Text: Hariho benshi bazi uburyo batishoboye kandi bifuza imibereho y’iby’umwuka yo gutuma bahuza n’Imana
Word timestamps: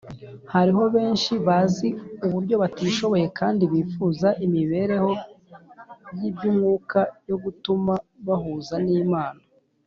Hariho 0.53 0.83
benshi 0.95 1.33
bazi 1.47 1.87
uburyo 2.25 2.55
batishoboye 2.63 3.25
kandi 3.39 3.63
bifuza 3.73 4.27
imibereho 4.45 5.11
y’iby’umwuka 6.19 6.99
yo 7.29 7.37
gutuma 7.43 7.93
bahuza 8.27 8.75
n’Imana 8.85 9.41